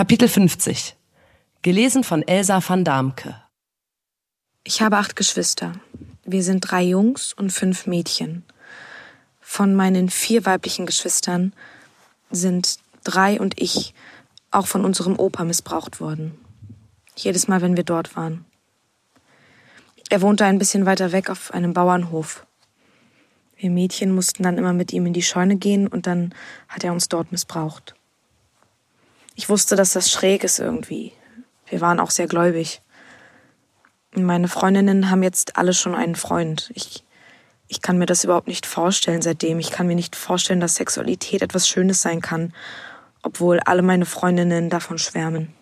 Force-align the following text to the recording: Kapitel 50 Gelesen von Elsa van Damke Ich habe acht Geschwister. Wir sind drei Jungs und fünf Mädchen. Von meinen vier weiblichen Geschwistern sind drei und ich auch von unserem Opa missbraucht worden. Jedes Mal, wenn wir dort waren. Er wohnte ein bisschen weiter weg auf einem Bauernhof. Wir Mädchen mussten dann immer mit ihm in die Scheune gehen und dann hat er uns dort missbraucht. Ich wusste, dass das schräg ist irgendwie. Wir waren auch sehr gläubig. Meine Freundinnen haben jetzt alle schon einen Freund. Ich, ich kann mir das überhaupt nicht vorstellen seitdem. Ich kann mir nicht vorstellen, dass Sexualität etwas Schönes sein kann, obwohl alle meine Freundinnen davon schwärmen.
Kapitel 0.00 0.28
50 0.28 0.96
Gelesen 1.60 2.04
von 2.04 2.26
Elsa 2.26 2.66
van 2.66 2.84
Damke 2.84 3.36
Ich 4.64 4.80
habe 4.80 4.96
acht 4.96 5.14
Geschwister. 5.14 5.74
Wir 6.24 6.42
sind 6.42 6.60
drei 6.60 6.80
Jungs 6.84 7.34
und 7.34 7.52
fünf 7.52 7.86
Mädchen. 7.86 8.46
Von 9.42 9.74
meinen 9.74 10.08
vier 10.08 10.46
weiblichen 10.46 10.86
Geschwistern 10.86 11.52
sind 12.30 12.78
drei 13.04 13.38
und 13.38 13.60
ich 13.60 13.92
auch 14.50 14.66
von 14.66 14.86
unserem 14.86 15.18
Opa 15.18 15.44
missbraucht 15.44 16.00
worden. 16.00 16.32
Jedes 17.14 17.46
Mal, 17.46 17.60
wenn 17.60 17.76
wir 17.76 17.84
dort 17.84 18.16
waren. 18.16 18.46
Er 20.08 20.22
wohnte 20.22 20.46
ein 20.46 20.58
bisschen 20.58 20.86
weiter 20.86 21.12
weg 21.12 21.28
auf 21.28 21.52
einem 21.52 21.74
Bauernhof. 21.74 22.46
Wir 23.58 23.68
Mädchen 23.68 24.14
mussten 24.14 24.44
dann 24.44 24.56
immer 24.56 24.72
mit 24.72 24.94
ihm 24.94 25.04
in 25.04 25.12
die 25.12 25.20
Scheune 25.20 25.56
gehen 25.56 25.86
und 25.86 26.06
dann 26.06 26.34
hat 26.68 26.84
er 26.84 26.94
uns 26.94 27.10
dort 27.10 27.32
missbraucht. 27.32 27.94
Ich 29.40 29.48
wusste, 29.48 29.74
dass 29.74 29.94
das 29.94 30.10
schräg 30.10 30.44
ist 30.44 30.58
irgendwie. 30.58 31.14
Wir 31.66 31.80
waren 31.80 31.98
auch 31.98 32.10
sehr 32.10 32.26
gläubig. 32.26 32.82
Meine 34.14 34.48
Freundinnen 34.48 35.10
haben 35.10 35.22
jetzt 35.22 35.56
alle 35.56 35.72
schon 35.72 35.94
einen 35.94 36.14
Freund. 36.14 36.70
Ich, 36.74 37.04
ich 37.66 37.80
kann 37.80 37.96
mir 37.96 38.04
das 38.04 38.22
überhaupt 38.22 38.48
nicht 38.48 38.66
vorstellen 38.66 39.22
seitdem. 39.22 39.58
Ich 39.58 39.70
kann 39.70 39.86
mir 39.86 39.94
nicht 39.94 40.14
vorstellen, 40.14 40.60
dass 40.60 40.74
Sexualität 40.74 41.40
etwas 41.40 41.66
Schönes 41.66 42.02
sein 42.02 42.20
kann, 42.20 42.52
obwohl 43.22 43.60
alle 43.60 43.80
meine 43.80 44.04
Freundinnen 44.04 44.68
davon 44.68 44.98
schwärmen. 44.98 45.54